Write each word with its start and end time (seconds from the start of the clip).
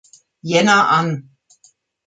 Jänner 0.51 0.89
an. 0.97 1.07